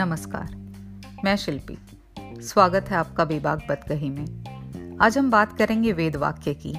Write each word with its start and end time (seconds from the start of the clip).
नमस्कार, 0.00 0.52
मैं 1.24 1.36
शिल्पी। 1.36 1.76
स्वागत 2.42 2.86
है 2.90 2.96
आपका 2.96 3.24
बेबाक 3.24 3.64
बदकही 3.68 4.08
में। 4.10 4.98
आज 5.00 5.16
हम 5.18 5.30
बात 5.30 5.56
करेंगे 5.58 5.92
वेद 5.92 6.16
वाक्य 6.16 6.54
की। 6.54 6.72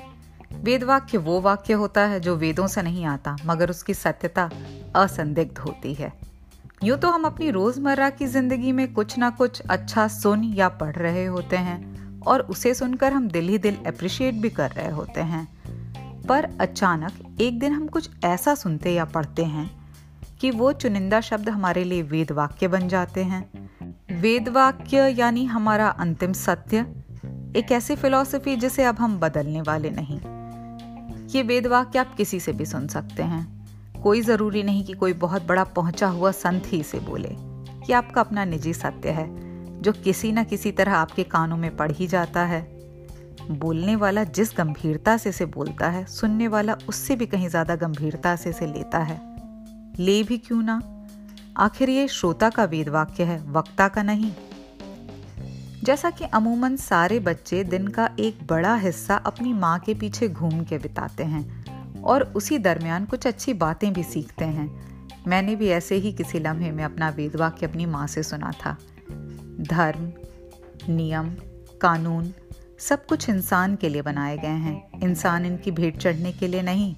वेद 0.64 0.84
वाक्य 0.84 1.18
वो 1.18 1.40
वाक्य 1.42 1.74
होता 1.74 2.02
है 2.02 2.20
जो 2.20 2.36
वेदों 2.36 2.66
से 2.68 2.82
नहीं 2.82 3.06
आता, 3.06 3.36
मगर 3.46 3.70
उसकी 3.70 3.94
सत्यता 3.94 4.50
असंदिग्ध 4.96 5.58
होती 5.58 5.94
है। 5.94 6.12
यूँ 6.84 6.98
तो 6.98 7.10
हम 7.10 7.24
अपनी 7.24 7.50
रोज़मर्रा 7.50 8.10
की 8.10 8.28
ज़िंदगी 8.28 8.72
में 8.72 8.94
कुछ 8.94 9.18
ना 9.18 9.30
कुछ 9.30 9.62
अच्छा 9.62 10.08
सुन 10.08 10.44
या 10.44 10.70
पढ़ 10.70 10.96
रहे 10.96 11.26
होते 11.26 11.58
हैं, 11.58 12.22
और 12.22 12.42
उसे 12.42 12.74
सुनकर 12.74 13.14
हम 13.14 13.28
दिल 13.28 13.50
ही 13.50 13.58
दिल 13.58 13.78
अप्रिशिएट 13.88 14.36
भी 14.36 14.50
कर 14.50 14.72
रहे 14.72 14.90
होते 14.92 15.22
हैं। 15.22 15.48
पर 16.28 16.50
अचानक 16.62 17.42
एक 17.42 17.60
दिन 17.60 17.74
हम 17.74 17.88
कुछ 17.88 18.10
ऐसा 18.24 18.56
सुनते 18.56 18.94
या 18.94 19.06
पढ़ते 19.06 19.44
हैं 19.44 19.81
कि 20.42 20.52
वो 20.52 20.72
चुनिंदा 20.74 21.22
शब्द 21.22 21.50
हमारे 21.50 21.84
लिए 21.84 22.02
वेद 22.02 22.32
वाक्य 22.32 22.68
बन 22.68 22.88
जाते 22.88 23.24
हैं। 23.24 23.70
वेद 24.22 24.50
वाक्य 24.50 25.08
यानी 25.10 25.46
हमारा 25.46 25.88
अंतिम 25.88 26.34
सत्य, 26.34 26.86
एक 27.56 27.72
ऐसी 27.72 27.96
फिलॉसफी 27.96 28.56
जिसे 28.56 28.84
अब 28.84 28.96
हम 28.96 29.20
बदलने 29.20 29.62
वाले 29.62 29.90
नहीं। 29.90 30.20
ये 31.30 31.44
वेद 31.44 31.68
वाक्य 31.68 32.00
आप 32.00 32.16
किसी 32.16 32.40
से 32.40 32.54
भी 32.54 32.66
सुन 32.66 32.88
सकते 32.88 33.24
हैं। 33.24 34.02
कोई 34.04 34.22
ज़रूरी 34.22 34.64
नहीं 34.64 34.84
कि 34.86 34.94
कोई 34.94 35.14
बहुत 35.14 35.46
बड़ा 35.48 35.64
पहुँचा 35.64 36.08
हुआ 36.08 36.32
संत 36.32 36.64
ही 36.66 36.80
इसे 36.80 37.00
बोले। 37.00 37.30
ये 37.30 37.94
आपका 37.94 38.22
अपना 38.22 38.46
निजी 38.46 38.74
सत्य 38.74 39.10
है, 39.10 39.28
जो 39.82 39.92
किसी 39.92 40.32
न 40.32 40.44
किसी 40.44 40.72
तरह 40.72 40.94
आपके 40.94 41.24
कानों 41.24 41.58
में 41.58 41.76
पड़ 41.78 41.92
ही 41.92 42.08
जाता 42.08 42.46
है। 42.46 42.62
बोलने 43.52 43.96
वाला 43.96 44.24
जिस 44.24 44.54
गंभीरता 44.58 45.18
से 45.18 45.30
इसे 45.30 45.46
बोलता 45.46 45.90
है, 45.90 46.06
सुनने 46.06 46.48
वाला 46.48 46.78
उससे 46.90 47.16
भी 47.16 47.26
कहीं 47.26 47.50
ज़्यादा 47.50 47.76
गंभीरता 47.76 48.36
से 48.36 48.50
इसे 48.50 48.66
लेता 48.66 49.00
है। 49.00 49.31
ले 50.00 50.24
भी 50.24 50.38
क्यों 50.38 50.62
ना? 50.64 51.08
आखिर 51.58 51.90
ये 51.90 52.08
श्रोता 52.08 52.50
का 52.50 52.64
वेद 52.64 52.90
वाक्य 52.90 53.24
है, 53.24 53.52
वक्ता 53.52 53.88
का 53.88 54.04
नहीं। 54.04 54.34
जैसा 55.84 56.10
कि 56.10 56.26
अमूमन 56.26 56.76
सारे 56.76 57.20
बच्चे 57.20 57.64
दिन 57.64 57.88
का 57.88 58.10
एक 58.20 58.48
बड़ा 58.48 58.76
हिस्सा 58.76 59.16
अपनी 59.16 59.54
माँ 59.54 59.80
के 59.80 59.94
पीछे 59.94 60.30
घूम 60.30 60.64
के 60.64 60.78
बिताते 60.78 61.24
हैं 61.24 61.66
और 62.02 62.24
उसी 62.24 62.58
दरमियान 62.58 63.06
कुछ 63.06 63.28
अच्छी 63.28 63.54
बातें 63.54 63.94
भी 63.94 64.04
सीखते 64.04 64.46
हैं। 64.46 64.82
मैंने 65.28 65.56
भी 65.56 65.68
ऐसे 65.68 65.96
ही 65.96 66.14
किसी 66.14 66.40
लम्हे 66.40 66.72
में 66.72 66.84
अपना 66.84 67.10
वेद 67.10 67.36
वाक्य 67.36 67.66
अपनी 67.66 67.86
माँ 67.86 68.08
से 68.08 68.24
सुना 68.24 68.52
था। 68.52 68.78
धर्म, 69.62 70.12
नियम, 70.94 71.36
कानून 71.82 72.34
सब 72.80 73.06
कुछ 73.06 73.30
इंसान 73.30 73.76
के 73.76 73.90
लिए 73.90 74.02
बनाए 74.02 74.38
गए 74.38 74.48
हैं। 74.48 75.02
इंसान 75.02 75.46
इनकी 75.46 75.72
भेंट 75.72 75.98
चढ़ने 75.98 76.32
के 76.32 76.48
लिए 76.48 76.62
नहीं। 76.62 76.96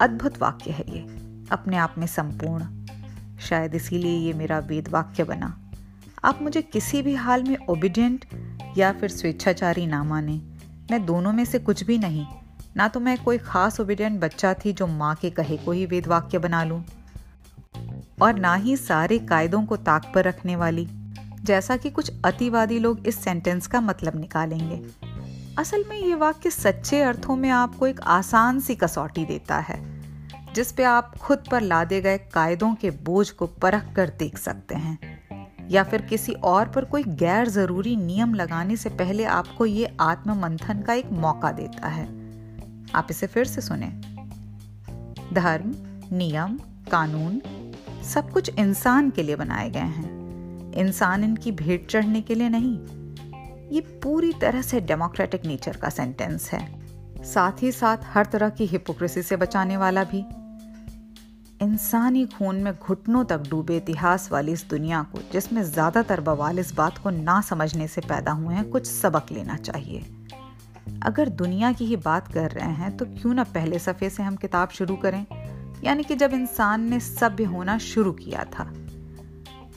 अद्भुत 0.00 0.38
वाक्य 0.38 0.70
है 0.70 0.84
ये। 0.88 1.19
अपने 1.52 1.76
आप 1.76 1.94
में 1.98 2.06
संपूर्ण। 2.06 2.64
शायद 3.38 3.74
इसीलिए 3.74 4.18
ये 4.18 4.32
मेरा 4.32 4.58
वेद 4.58 4.88
वाक्य 4.88 5.24
बना। 5.24 5.60
आप 6.24 6.42
मुझे 6.42 6.62
किसी 6.62 7.02
भी 7.02 7.14
हाल 7.14 7.42
में 7.42 7.56
ओबिडियंट 7.66 8.24
या 8.78 8.92
फिर 8.92 9.10
स्वेच्छाचारी 9.10 9.86
ना 9.86 10.04
माने। 10.04 10.40
मैं 10.90 11.06
दोनों 11.06 11.32
में 11.32 11.44
से 11.44 11.58
कुछ 11.58 11.84
भी 11.84 11.98
नहीं। 11.98 12.26
ना 12.76 12.88
तो 12.88 13.00
मैं 13.00 13.24
कोई 13.24 13.38
खास 13.38 13.80
ओबिडियंट 13.80 14.20
बच्चा 14.20 14.54
थी 14.54 14.72
जो 14.72 14.86
माँ 14.86 15.14
के 15.14 15.30
कहे 15.30 15.56
को 15.56 15.72
ही 15.72 15.86
वेद 15.86 16.06
वाक्य 16.06 16.38
बना 16.38 16.64
लूँ। 16.64 16.84
और 18.22 18.34
ना 18.34 18.54
ही 18.54 18.76
सारे 18.76 19.18
कायदों 19.18 19.64
को 19.64 19.76
ताक 19.76 20.12
पर 20.14 20.24
रखने 20.24 20.56
वाली। 20.56 20.88
जैसा 21.44 21.76
कि 21.76 21.90
कुछ 21.90 22.12
अतिवादी 22.24 22.78
लोग 22.78 23.06
इस 23.06 23.24
सेंटेंस 23.24 23.66
का 23.66 23.80
मतलब 23.80 24.20
निकालेंगे। 24.20 24.82
असल 25.58 25.84
में 25.88 25.96
ये 25.96 26.14
वाक्य 26.14 26.50
सच्चे 26.50 27.00
अर्थों 27.02 27.36
में 27.36 27.50
आपको 27.50 27.86
एक 27.86 28.00
आसान 28.00 28.60
सी 28.60 28.74
कसौटी 28.74 29.24
देता 29.24 29.58
है। 29.58 29.89
जिस 30.54 30.72
पे 30.72 30.84
आप 30.84 31.18
खुद 31.18 31.44
पर 31.50 31.60
लादे 31.60 32.00
गए 32.00 32.18
कायदों 32.18 32.74
के 32.74 32.90
बोझ 32.90 33.30
को 33.30 33.46
परख 33.46 33.92
कर 33.96 34.08
देख 34.08 34.38
सकते 34.38 34.74
हैं। 34.74 35.20
या 35.70 35.84
फिर 35.84 36.02
किसी 36.02 36.32
और 36.32 36.68
पर 36.68 36.84
कोई 36.84 37.02
गैर 37.02 37.48
ज़रूरी 37.48 37.96
नियम 37.96 38.34
लगाने 38.34 38.76
से 38.76 38.88
पहले 38.88 39.24
आपको 39.24 39.66
ये 39.66 39.96
आत्म 40.00 40.34
मंथन 40.34 40.82
का 40.82 40.92
एक 40.92 41.12
मौका 41.12 41.52
देता 41.52 41.88
है। 41.88 42.04
आप 42.94 43.06
इसे 43.10 43.26
फिर 43.26 43.44
से 43.44 43.60
सुने। 43.60 43.86
धर्म, 45.34 45.74
नियम, 46.16 46.58
कानून, 46.90 47.42
सब 48.04 48.30
कुछ 48.30 48.50
इंसान 48.58 49.10
के 49.10 49.22
लिए 49.22 49.36
बनाए 49.36 49.70
गए 49.70 49.80
हैं। 49.80 50.20
इंसान 50.72 51.24
इनकी 51.24 51.52
भेंट 51.52 51.86
चढ़ने 51.86 52.20
के 52.20 52.34
लिए 52.34 52.48
नहीं। 52.48 52.78
ये 53.70 53.80
पूरी 53.80 54.32
तरह 54.32 54.62
से 54.62 54.80
डेमोक्रेटिक 54.80 55.46
नेचर 55.46 55.76
का 55.76 55.88
सेंटेंस 55.88 56.52
है। 56.52 56.80
साथ 57.24 57.62
ही 57.62 57.72
साथ 57.72 57.96
हर 58.04 58.26
तरह 58.26 58.48
की 58.48 58.66
हिपोक्रेसी 58.66 59.22
से 59.22 59.36
बचाने 59.36 59.76
वाला 59.76 60.04
भी। 60.04 60.24
इंसानी 61.60 62.24
खून 62.26 62.56
में 62.56 62.72
घुटनों 62.74 63.24
तक 63.24 63.42
डूबे 63.48 63.76
इतिहास 63.76 64.30
वाली 64.32 64.52
इस 64.52 64.64
दुनिया 64.68 65.02
को, 65.02 65.18
जिसमें 65.32 65.62
ज़्यादातर 65.62 66.20
बवाल 66.20 66.58
इस 66.58 66.72
बात 66.74 66.98
को 66.98 67.10
ना 67.10 67.40
समझने 67.40 67.88
से 67.88 68.00
पैदा 68.00 68.32
हुए 68.32 68.54
हैं, 68.54 68.68
कुछ 68.70 68.86
सबक 68.86 69.26
लेना 69.32 69.56
चाहिए। 69.56 70.04
अगर 71.02 71.28
दुनिया 71.28 71.72
की 71.72 71.84
ही 71.84 71.96
बात 71.96 72.32
कर 72.32 72.50
रहे 72.50 72.70
हैं 72.74 72.96
तो 72.96 73.04
क्यों 73.06 73.34
ना 73.34 73.44
पहले 73.44 73.78
सफ़े 73.78 74.10
से 74.10 74.22
हम 74.22 74.36
किताब 74.36 74.68
शुरू 74.68 74.96
करें? 74.96 75.24
यानी 75.84 76.02
कि 76.02 76.14
जब 76.14 76.34
इंसान 76.34 76.88
ने 76.90 77.00
सभ्य 77.00 77.44
होना 77.44 77.76
शुरू 77.78 78.12
किया 78.12 78.44
था। 78.44 78.64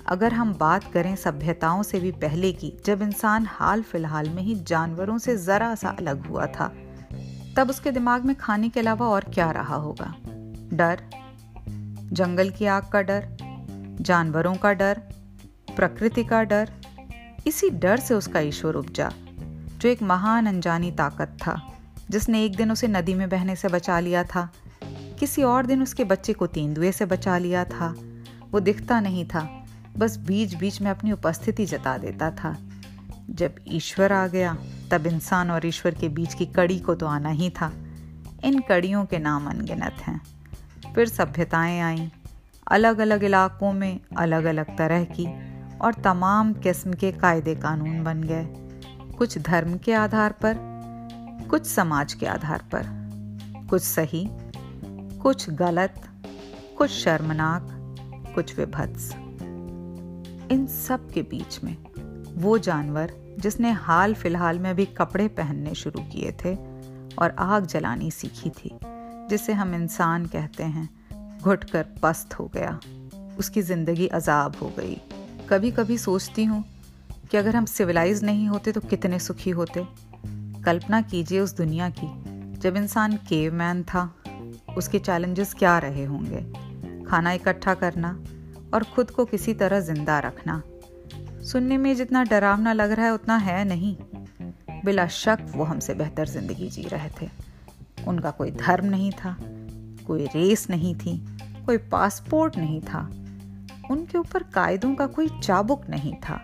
अगर 0.07 0.33
हम 0.33 0.53
बात 0.53 0.91
करें 0.93 1.15
सभ्यताओं 1.15 1.83
से 1.83 1.99
भी 1.99 2.11
पहले 2.11 2.51
की, 2.51 2.71
जब 2.85 3.01
इंसान 3.01 3.45
हाल 3.49 3.81
फ़िलहाल 3.81 4.29
में 4.29 4.41
ही 4.43 4.55
जानवरों 4.63 5.17
से 5.17 5.35
ज़रा 5.37 5.73
सा 5.75 5.89
अलग 5.89 6.27
हुआ 6.27 6.45
था, 6.49 6.71
तब 7.57 7.69
उसके 7.69 7.91
दिमाग 7.91 8.25
में 8.25 8.35
खाने 8.35 8.69
के 8.69 8.79
अलावा 8.79 9.07
और 9.07 9.25
क्या 9.33 9.49
रहा 9.51 9.75
होगा? 9.75 10.13
डर 10.73 11.01
जंगल 12.13 12.49
की 12.49 12.65
आग 12.65 12.83
का 12.83 13.01
डर, 13.01 13.37
जानवरों 14.01 14.55
का 14.55 14.73
डर, 14.73 14.97
प्रकृति 15.75 16.23
का 16.23 16.43
डर, 16.43 16.71
इसी 17.47 17.69
डर 17.69 17.97
से 17.97 18.13
उसका 18.13 18.39
ईश्वर 18.39 18.73
उपजा, 18.73 19.11
जो 19.77 19.89
एक 19.89 20.03
महान 20.03 20.45
अनजानी 20.45 20.91
ताकत 20.91 21.27
था, 21.27 21.73
जिसने 22.09 22.45
एक 22.45 22.55
दिन 22.55 22.71
उसे 22.71 22.87
नदी 22.87 23.13
में 23.13 23.29
बहने 23.29 23.55
से 23.55 23.67
बचा 23.67 23.99
लिया 23.99 24.23
था, 24.23 24.53
किसी 25.19 25.43
और 25.43 25.65
दिन 25.65 25.81
उसके 25.81 26.03
बच्चे 26.03 26.33
को 26.33 26.47
तेंदुए 26.47 26.91
से 26.91 27.05
बचा 27.05 27.37
लिया 27.37 27.65
था। 27.65 27.95
वो 28.51 28.59
दिखता 28.59 28.99
नहीं 28.99 29.25
था, 29.25 29.65
बस 29.97 30.17
बीच 30.17 30.53
बीच 30.53 30.81
में 30.81 30.91
अपनी 30.91 31.11
उपस्थिति 31.11 31.65
जता 31.65 31.97
देता 31.97 32.31
था। 32.31 32.57
जब 33.29 33.55
ईश्वर 33.67 34.13
आ 34.13 34.27
गया, 34.27 34.57
तब 34.91 35.07
इंसान 35.07 35.51
और 35.51 35.65
ईश्वर 35.65 35.93
के 35.93 36.09
बीच 36.09 36.33
की 36.33 36.45
कड़ी 36.45 36.79
को 36.79 36.95
तो 36.95 37.05
आना 37.05 37.29
ही 37.29 37.49
था। 37.49 37.73
इन 38.43 38.59
कड़ियों 38.59 39.05
के 39.05 39.19
नाम 39.19 39.49
अनगिनत 39.49 39.95
हैं। 40.07 40.21
फिर 40.95 41.07
सभ्यताएँ 41.07 41.79
आईं। 41.79 42.09
अलग 42.71 42.99
अलग 42.99 43.23
इलाकों 43.23 43.73
में 43.73 43.99
अलग 44.17 44.43
अलग 44.43 44.77
तरह 44.77 45.03
की 45.03 45.27
और 45.77 45.93
तमाम 45.93 46.53
किस्म 46.53 46.93
के 46.93 47.11
कायदे 47.11 47.55
कानून 47.55 48.03
बन 48.03 48.23
गए। 48.23 48.47
कुछ 49.17 49.37
धर्म 49.37 49.77
के 49.77 49.93
आधार 49.93 50.31
पर, 50.31 50.57
कुछ 51.49 51.65
समाज 51.65 52.13
के 52.13 52.25
आधार 52.25 52.63
पर। 52.71 52.83
कुछ 53.69 53.81
सही, 53.81 54.29
कुछ 55.17 55.49
गलत, 55.49 56.09
कुछ 56.77 56.91
शर्मनाक, 56.91 57.67
कुछ 58.35 58.59
विभत्स। 58.59 59.15
इन 60.51 60.67
सब 60.67 61.11
के 61.11 61.21
बीच 61.21 61.63
में 61.63 61.77
वो 62.41 62.57
जानवर 62.57 63.35
जिसने 63.39 63.71
हाल 63.71 64.13
फ़िलहाल 64.13 64.59
में 64.59 64.75
भी 64.75 64.85
कपड़े 64.85 65.27
पहनने 65.27 65.75
शुरू 65.75 66.01
किए 66.01 66.31
थे 66.31 66.55
और 67.15 67.35
आग 67.39 67.65
जलानी 67.65 68.11
सीखी 68.11 68.49
थी 68.49 68.79
जिसे 69.29 69.53
हम 69.53 69.73
इंसान 69.75 70.25
कहते 70.25 70.63
हैं 70.63 70.89
घुट 71.41 71.63
कर 71.63 71.85
पस्त 72.03 72.33
हो 72.33 72.51
गया। 72.55 72.79
उसकी 73.39 73.61
ज़िंदगी 73.61 74.07
अजाब 74.07 74.55
हो 74.55 74.71
गई। 74.79 74.95
कभी 75.49 75.71
कभी 75.71 75.97
सोचती 75.97 76.43
हूँ 76.43 76.63
कि 77.31 77.37
अगर 77.37 77.55
हम 77.55 77.65
सिविलाइज 77.65 78.23
नहीं 78.23 78.47
होते 78.47 78.71
तो 78.71 78.81
कितने 78.81 79.19
सुखी 79.19 79.49
होते। 79.49 79.85
कल्पना 80.65 81.01
कीजिए 81.01 81.39
उस 81.39 81.55
दुनिया 81.57 81.89
की, 81.89 82.07
जब 82.59 82.77
इंसान 82.77 83.15
केव 83.29 83.53
मैन 83.53 83.83
था, 83.83 84.03
उसके 84.77 84.99
चैलेंजेस 84.99 85.53
क्या 85.53 85.77
रहे 85.79 86.03
होंगे? 86.05 86.41
खाना 87.05 87.31
इकट्ठा 87.31 87.73
करना 87.73 88.09
और 88.73 88.83
खुद 88.83 89.11
को 89.11 89.25
किसी 89.25 89.53
तरह 89.53 89.79
ज़िंदा 89.79 90.19
रखना। 90.19 90.61
सुनने 91.43 91.77
में 91.77 91.95
जितना 91.95 92.23
डरावना 92.23 92.73
लग 92.73 92.91
रहा 92.91 93.05
है, 93.05 93.13
उतना 93.13 93.37
है 93.37 93.63
नहीं। 93.65 93.95
बिला 94.85 95.07
शक 95.07 95.45
वो 95.55 95.63
हमसे 95.63 95.93
बेहतर 95.93 96.27
ज़िंदगी 96.27 96.69
जी 96.69 96.83
रहे 96.83 97.09
थे। 97.21 97.29
उनका 98.07 98.31
कोई 98.31 98.51
धर्म 98.51 98.85
नहीं 98.85 99.11
था, 99.11 99.35
कोई 100.07 100.25
रेस 100.25 100.69
नहीं 100.69 100.95
थी, 100.95 101.17
कोई 101.65 101.77
पासपोर्ट 101.77 102.57
नहीं 102.57 102.81
था। 102.81 103.09
उनके 103.91 104.17
ऊपर 104.17 104.43
कायदों 104.43 104.95
का 104.95 105.05
कोई 105.07 105.29
चाबुक 105.43 105.89
नहीं 105.89 106.13
था। 106.13 106.39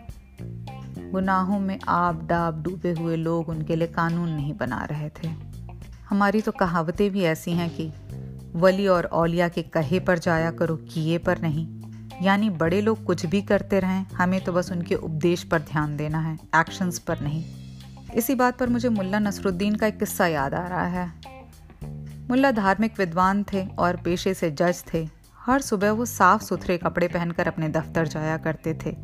गुनाहों 1.11 1.59
में 1.59 1.79
आप 1.87 2.23
डाब 2.25 2.63
डूबे 2.63 2.91
हुए 2.91 3.15
लोग 3.15 3.49
उनके 3.49 3.75
लिए 3.75 3.87
कानून 3.87 4.29
नहीं 4.29 4.53
बना 4.53 4.83
रहे 4.83 5.09
थे। 5.09 5.27
हमारी 6.09 6.41
तो 6.41 6.51
कहावतें 6.51 7.09
भी 7.11 7.23
ऐसी 7.23 7.51
हैं 7.51 7.69
कि 7.69 7.91
वली 8.55 8.87
और 8.87 9.05
औलिया 9.05 9.47
के 9.49 9.61
कहे 9.61 9.99
पर 9.99 10.19
जाया 10.19 10.51
करो, 10.51 10.75
किए 10.75 11.17
पर 11.17 11.41
नहीं। 11.41 11.67
यानी 12.21 12.49
बड़े 12.49 12.81
लोग 12.81 13.03
कुछ 13.03 13.25
भी 13.25 13.41
करते 13.41 13.79
रहें, 13.79 14.05
हमें 14.05 14.43
तो 14.43 14.53
बस 14.53 14.71
उनके 14.71 14.95
उपदेश 14.95 15.43
पर 15.43 15.59
ध्यान 15.61 15.97
देना 15.97 16.19
है 16.19 16.37
एक्शंस 16.55 16.99
पर 16.99 17.19
नहीं। 17.19 17.43
इसी 18.15 18.35
बात 18.35 18.57
पर 18.57 18.69
मुझे 18.69 18.89
मुल्ला 18.89 19.19
नसरुद्दीन 19.19 19.75
का 19.75 19.87
एक 19.87 19.99
किस्सा 19.99 20.27
याद 20.27 20.53
आ 20.53 20.67
रहा 20.67 20.85
है। 20.85 21.11
मुल्ला 22.29 22.49
धार्मिक 22.51 22.99
विद्वान 22.99 23.43
थे 23.43 23.65
और 23.79 23.95
पेशे 23.95 24.33
से 24.33 24.49
जज 24.51 24.83
थे। 24.93 25.07
हर 25.39 25.61
सुबह 25.61 25.91
वो 25.91 26.05
साफ़ 26.05 26.43
सुथरे 26.43 26.77
कपड़े 26.77 27.07
पहनकर 27.07 27.47
अपने 27.47 27.69
दफ्तर 27.69 28.07
जाया 28.07 28.35
करते 28.37 28.73
थे, 28.83 28.95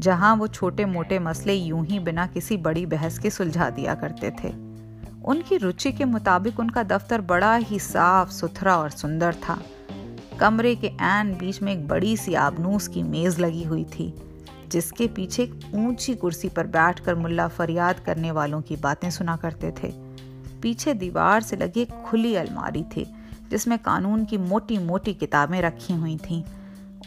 जहाँ 0.00 0.34
वो 0.36 0.46
छोटे 0.48 0.84
मोटे 0.84 1.18
मसले 1.18 1.54
यूँ 1.54 1.84
ही 1.86 1.98
बिना 1.98 2.26
किसी 2.26 2.56
बड़ी 2.56 2.84
बहस 2.86 3.18
के 3.18 3.30
सुलझा 3.30 3.68
दिया 3.70 3.94
करते 3.94 4.30
थे। 4.42 4.48
उनकी 5.24 5.56
रुचि 5.56 5.92
के 5.92 6.04
मुताबिक 6.04 6.58
उनका 6.60 6.82
दफ्तर 6.84 7.20
बड़ा 7.20 7.54
ही 7.54 7.78
साफ़ 7.78 8.30
सुथरा 8.30 8.76
और 8.76 8.90
सुंदर 8.90 9.34
था। 9.48 9.58
कमरे 10.40 10.74
के 10.76 10.86
एन 10.86 11.32
बीच 11.34 11.60
में 11.62 11.72
एक 11.72 11.86
बड़ी 11.88 12.16
सी 12.16 12.34
आबनूस 12.36 12.88
की 12.88 13.02
मेज 13.02 13.38
लगी 13.40 13.62
हुई 13.64 13.84
थी, 13.90 14.12
जिसके 14.68 15.06
पीछे 15.06 15.42
एक 15.42 15.54
ऊँची 15.74 16.14
कुर्सी 16.14 16.48
पर 16.48 16.66
बैठकर 16.68 17.14
मुल्ला 17.14 17.46
फरियाद 17.48 18.00
करने 18.00 18.30
वालों 18.30 18.60
की 18.60 18.76
बातें 18.76 19.10
सुना 19.10 19.36
करते 19.36 19.72
थे। 19.82 19.92
पीछे 20.62 20.94
दीवार 20.94 21.42
से 21.42 21.56
लगी 21.56 21.80
एक 21.80 21.92
खुली 22.06 22.34
अलमारी 22.34 22.82
थी, 22.96 23.06
जिसमें 23.50 23.78
कानून 23.78 24.24
की 24.24 24.38
मोटी 24.38 24.78
मोटी 24.78 25.14
किताबें 25.14 25.60
रखी 25.62 25.94
हुई 25.94 26.16
थीं। 26.20 26.42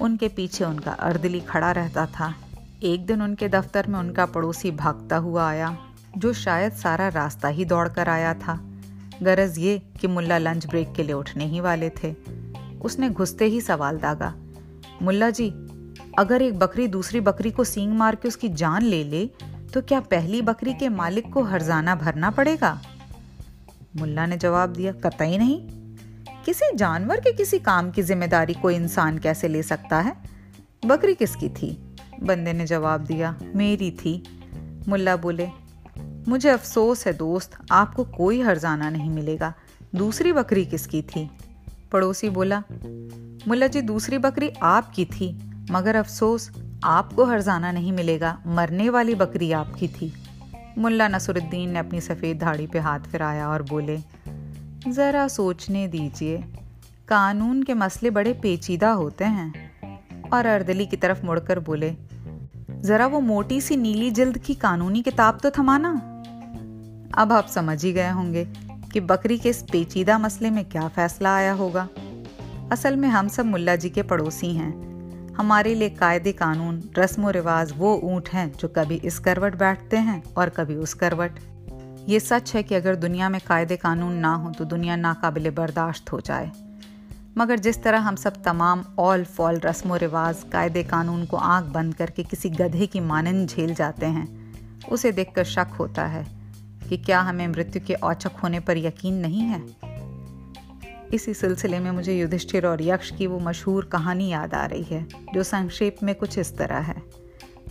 उनके 0.02 0.28
पीछे 0.28 0.64
उनका 0.66 0.92
अर्दली 0.92 1.40
खड़ा 1.40 1.72
रहता 1.72 2.06
था। 2.06 2.34
एक 2.84 3.06
दिन 3.06 3.22
उनके 3.22 3.48
दफ्तर 3.50 3.88
में 3.88 4.00
उनका 4.00 4.26
पड़ोसी 4.26 4.72
भागता 4.72 5.18
हुआ 5.18 5.48
आया, 5.50 5.78
जो 6.18 6.34
शायद 6.34 6.74
सारा 6.74 7.08
रास्ता 7.08 7.48
ही 7.48 7.66
दौड़ 7.66 7.88
कर 7.90 8.10
आया 8.10 8.34
था। 8.34 8.60
गरज 9.24 9.58
ये 9.60 9.82
कि 10.02 10.08
मुल्ला 10.08 10.38
लंच 10.38 10.66
ब्रेक 10.68 10.94
के 10.94 11.04
लिए 11.04 11.14
उठने 11.14 11.46
ही 11.46 11.60
वाले 11.60 11.90
थे। 11.94 12.14
उसने 12.82 13.10
घुसते 13.10 13.46
ही 13.46 13.62
सवाल 13.62 13.98
दागा, 13.98 14.34
मुल्ला 15.02 15.30
जी, 15.30 15.50
अगर 16.20 16.42
एक 16.42 16.58
बकरी 16.60 16.88
दूसरी 16.88 17.20
बकरी 17.22 17.52
को 17.52 17.64
सींग 17.64 17.94
मार 17.94 18.16
के 18.16 18.28
उसकी 18.28 18.50
जान 18.50 18.84
ले 18.84 19.04
ले 19.04 19.30
तो 19.74 19.82
क्या 19.82 20.00
पहली 20.02 20.42
बकरी 20.42 20.74
के 20.74 20.90
मालिक 20.90 21.32
को 21.34 21.44
हरजाना 21.44 21.96
भरना 21.96 22.30
पड़ेगा? 22.30 22.80
मुल्ला 23.98 24.26
ने 24.26 24.38
जवाब 24.38 24.74
दिया, 24.74 24.92
कतई 24.92 25.38
नहीं। 25.38 25.68
किसी 26.46 26.76
जानवर 26.76 27.20
के 27.20 27.34
किसी 27.34 27.60
काम 27.60 27.92
की 27.92 28.02
ज़िम्मेदारी 28.02 28.54
कोई 28.54 28.76
इंसान 28.76 29.18
कैसे 29.18 29.48
ले 29.48 29.64
सकता 29.64 30.00
है? 30.00 30.16
बकरी 30.86 31.16
किसकी 31.16 31.50
थी? 31.50 31.96
बंदे 32.24 32.54
ने 32.54 32.66
जवाब 32.66 33.02
दिया, 33.02 33.40
मेरी 33.56 33.92
थी। 33.92 34.24
मुल्ला 34.88 35.16
बोले, 35.16 35.50
मुझे 36.28 36.50
अफसोस 36.50 37.08
है 37.08 37.14
दोस्त, 37.14 37.58
आपको 37.72 38.04
कोई 38.04 38.42
हरजाना 38.42 38.90
नहीं 38.90 39.10
मिलेगा। 39.10 39.54
दूसरी 39.96 40.34
बकरी 40.34 40.66
किसकी 40.66 41.02
थी? 41.02 41.30
पड़ोसी 41.92 42.30
बोला, 42.30 42.64
मुल्ला 43.48 43.68
जी, 43.68 43.82
दूसरी 43.82 44.18
बकरी 44.18 44.50
आपकी 44.64 45.06
थी, 45.06 45.52
मगर 45.72 45.96
अफसोस, 45.96 46.52
आपको 46.84 47.26
हरजाना 47.26 47.72
नहीं 47.72 47.92
मिलेगा। 47.92 48.44
मरने 48.48 48.90
वाली 48.90 49.16
बकरी 49.16 49.52
आपकी 49.52 49.88
थी। 49.88 50.14
मुल्ला 50.80 51.08
नसरुद्दीन 51.08 51.70
ने 51.70 51.80
अपनी 51.80 52.02
सफ़ेद 52.02 52.40
धाड़ी 52.40 52.68
पे 52.68 52.80
हाथ 52.80 53.00
फिराया 53.00 53.50
और 53.50 53.64
बोले, 53.64 54.00
ज़रा 54.88 55.28
सोचने 55.28 55.88
दीजिए, 55.88 56.38
कानून 57.08 57.64
के 57.64 57.74
मसले 57.74 58.10
बड़े 58.10 58.34
पेचीदा 58.34 58.92
होते 58.92 59.26
हैं। 59.26 59.72
और 60.30 60.46
अर्दली 60.46 60.86
की 60.86 60.98
तरफ़ 60.98 61.26
मुड़कर 61.26 61.60
बोले, 61.60 61.96
जरा 62.70 63.08
वो 63.08 63.20
मोटी 63.20 63.62
सी 63.62 63.76
नीली 63.76 64.12
जल्द 64.12 64.38
की 64.38 64.54
कानूनी 64.54 65.02
किताब 65.02 65.38
तो 65.44 65.52
थमाना? 65.52 65.92
अब 67.18 67.32
आप 67.32 67.48
समझ 67.48 67.86
ही 67.86 67.94
गए 67.94 68.10
होंगे 68.10 68.46
कि 68.94 69.00
बकरी 69.00 69.38
के 69.38 69.50
इस 69.50 69.64
पेचीदा 69.72 70.18
मसले 70.18 70.50
में 70.50 70.66
क्या 70.66 70.88
फैसला 70.88 71.36
आया 71.36 71.54
होगा। 71.54 71.90
असल 72.72 72.96
में 72.96 73.10
हम 73.10 73.28
सब 73.28 73.46
मुल्ला 73.46 73.76
जी 73.76 73.90
के 73.90 74.04
पड़ोसी 74.04 74.54
हैं। 74.54 74.89
हमारे 75.40 75.74
लिए 75.76 75.90
कायदे, 75.90 76.32
कानून, 76.32 76.82
रस्म 76.98 77.30
रिवाज 77.30 77.72
वो 77.78 77.94
ऊँट 78.06 78.30
हैं 78.30 78.52
जो 78.54 78.68
कभी 78.68 78.96
इस 78.96 79.20
करवट 79.20 79.56
बैठते 79.56 79.98
हैं 79.98 80.22
और 80.34 80.50
कभी 80.50 80.76
उस 80.76 80.94
करवट। 80.94 81.40
ये 82.10 82.20
सच 82.20 82.54
है 82.56 82.64
कि 82.64 82.76
अगर 82.76 82.96
दुनिया 82.96 83.30
में 83.30 83.40
कायदे, 83.48 83.78
कानून 83.78 84.14
ना 84.14 84.34
हो 84.34 84.52
तो 84.52 84.66
दुनिया 84.66 84.96
नाकाबिल 84.96 85.50
बर्दाश्त 85.50 86.12
हो 86.12 86.20
जाए। 86.20 86.52
मगर 87.38 87.60
जिस 87.60 87.82
तरह 87.84 88.00
हम 88.00 88.16
सब 88.16 88.42
तमाम 88.44 88.84
ऑल 89.00 89.24
फॉल 89.24 89.60
रस्म 89.60 89.96
रिवाज, 89.96 90.44
कायदे, 90.52 90.84
कानून 90.84 91.26
को 91.26 91.38
आँख 91.38 91.72
बंद 91.74 91.96
करके 91.96 92.24
किसी 92.24 92.50
गधे 92.50 92.88
की 92.88 93.00
मानंद 93.00 93.48
झेल 93.48 93.74
जाते 93.74 94.06
हैं, 94.06 94.28
उसे 94.92 95.12
देखकर 95.12 95.44
शक 95.46 95.76
होता 95.80 96.06
है 96.08 96.26
कि 96.90 96.98
क्या 96.98 97.22
हमें 97.22 97.48
मृत्यु 97.48 97.82
के 97.88 97.94
औचक 97.94 98.44
होने 98.44 98.60
पर 98.60 98.78
यकीन 98.78 99.14
नहीं 99.14 99.42
है? 99.42 99.60
इसी 101.14 101.34
सिलसिले 101.34 101.80
में 101.80 101.90
मुझे 101.92 102.18
युधिष्ठिर 102.20 102.66
और 102.68 102.82
यक्ष 102.82 103.12
की 103.12 103.28
वो 103.28 103.40
मशहूर 103.40 103.86
कहानी 103.86 104.28
याद 104.28 104.54
आ 104.54 104.66
रही 104.66 104.84
है, 104.84 105.06
जो 105.34 105.44
संक्षेप 105.44 106.04
में 106.04 106.14
कुछ 106.16 106.38
इस 106.38 106.58
तरह 106.58 106.80
है 106.80 107.02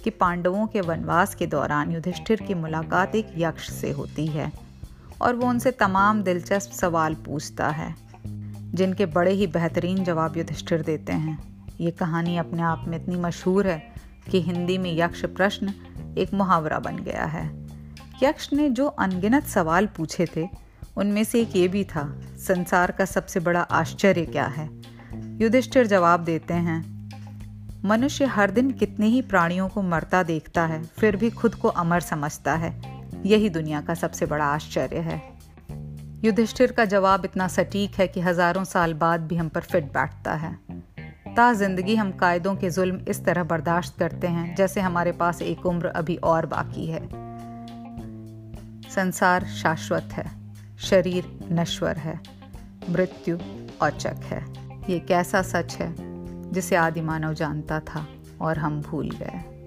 कि 0.04 0.10
पांडवों 0.10 0.66
के 0.66 0.80
वनवास 0.80 1.34
के 1.34 1.46
दौरान 1.46 1.92
युधिष्ठिर 1.92 2.40
की 2.40 2.54
मुलाकात 2.54 3.14
एक 3.14 3.32
यक्ष 3.36 3.70
से 3.70 3.90
होती 3.90 4.26
है 4.26 4.50
और 5.22 5.34
वो 5.34 5.48
उनसे 5.48 5.70
तमाम 5.70 6.22
दिलचस्प 6.22 6.72
सवाल 6.72 7.14
पूछता 7.14 7.68
है, 7.68 7.94
जिनके 8.74 9.06
बड़े 9.06 9.32
ही 9.32 9.46
बेहतरीन 9.46 10.04
जवाब 10.04 10.36
युधिष्ठिर 10.36 10.82
देते 10.82 11.12
हैं। 11.12 11.38
ये 11.80 11.90
कहानी 11.90 12.36
अपने 12.36 12.62
आप 12.62 12.84
में 12.88 12.96
इतनी 12.98 13.16
मशहूर 13.16 13.66
है 13.66 13.82
कि 14.30 14.42
हिंदी 14.42 14.78
में 14.78 14.96
यक्ष 14.98 15.24
प्रश्न 15.26 15.72
एक 16.18 16.34
मुहावरा 16.34 16.78
बन 16.78 16.96
गया 16.96 17.24
है। 17.24 17.46
यक्ष 18.22 18.52
ने 18.52 18.68
जो 18.70 18.86
अनगिनत 18.86 19.44
सवाल 19.44 19.86
पूछे 19.86 20.26
थे 20.36 20.48
उनमें 20.98 21.24
से 21.24 21.40
एक 21.40 21.56
ये 21.56 21.68
भी 21.68 21.84
था, 21.84 22.02
संसार 22.38 22.90
का 22.90 23.04
सबसे 23.04 23.40
बड़ा 23.40 23.60
आश्चर्य 23.60 24.24
क्या 24.26 24.46
है? 24.46 24.68
युधिष्ठिर 25.40 25.86
जवाब 25.86 26.24
देते 26.24 26.54
हैं, 26.54 26.80
मनुष्य 27.84 28.24
हर 28.24 28.50
दिन 28.50 28.70
कितने 28.70 29.06
ही 29.06 29.22
प्राणियों 29.22 29.68
को 29.68 29.82
मरता 29.82 30.22
देखता 30.22 30.64
है, 30.66 30.82
फिर 30.84 31.16
भी 31.16 31.30
खुद 31.30 31.54
को 31.54 31.68
अमर 31.68 32.00
समझता 32.00 32.54
है। 32.54 32.72
यही 33.26 33.48
दुनिया 33.48 33.80
का 33.80 33.94
सबसे 33.94 34.26
बड़ा 34.26 34.44
आश्चर्य 34.44 34.98
है। 34.98 35.20
युधिष्ठिर 36.24 36.72
का 36.72 36.84
जवाब 36.84 37.24
इतना 37.24 37.48
सटीक 37.48 37.94
है 37.94 38.06
कि 38.08 38.20
हज़ारों 38.20 38.64
साल 38.64 38.94
बाद 38.94 39.20
भी 39.20 39.36
हम 39.36 39.48
पर 39.48 39.60
फिट 39.60 39.84
बैठता 39.84 40.34
है। 40.34 40.52
ता 41.36 41.52
ज़िंदगी 41.52 41.94
हम 41.96 42.10
कायदों 42.12 42.54
के 42.56 42.70
जुल्म 42.70 43.00
इस 43.08 43.24
तरह 43.24 43.44
बर्दाश्त 43.44 43.98
करते 43.98 44.26
हैं, 44.26 44.54
जैसे 44.56 44.80
हमारे 44.80 45.12
पास 45.12 45.42
एक 45.42 45.66
उम्र 45.66 45.86
अभी 45.86 46.16
और 46.16 46.46
बाकी 46.46 46.86
है। 46.86 47.06
संसार 48.90 49.44
शाश्वत 49.44 50.08
है। 50.12 50.37
शरीर 50.78 51.48
नश्वर 51.52 51.96
है, 51.96 52.20
मृत्यु 52.90 53.38
औचक 53.82 54.20
है। 54.24 54.44
ये 54.92 54.98
कैसा 54.98 55.42
सच 55.42 55.76
है 55.76 55.94
जिसे 56.52 56.76
आदि 56.76 57.00
मानव 57.00 57.32
जानता 57.34 57.80
था 57.80 58.06
और 58.40 58.58
हम 58.58 58.80
भूल 58.82 59.10
गए? 59.10 59.58